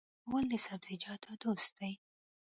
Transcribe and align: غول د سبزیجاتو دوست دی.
غول 0.29 0.45
د 0.51 0.53
سبزیجاتو 0.67 1.31
دوست 1.43 1.71
دی. 1.79 1.93